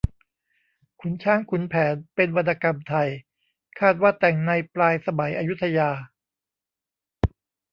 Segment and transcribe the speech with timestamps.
[0.99, 3.09] ขุนช้างขุนแผนเป็นวรรณกรรมไทย
[3.79, 5.89] คาดว่าแต่งในปลายสมัยอยุธยา